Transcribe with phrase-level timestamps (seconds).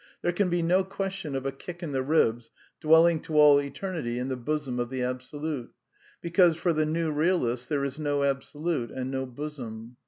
[0.23, 3.61] There can be no ques tion of a kick in the ribs dwelling to all
[3.61, 5.73] eternity in the bosom of the Absolute;
[6.21, 9.97] because, for the new realist, there is no Absolute and no bosom.